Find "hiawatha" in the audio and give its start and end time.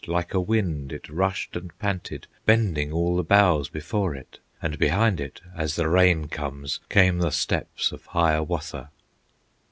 8.07-8.89